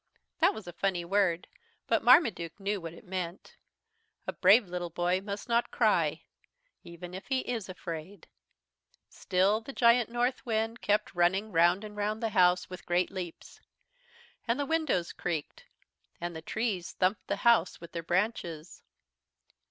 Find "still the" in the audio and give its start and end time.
9.09-9.73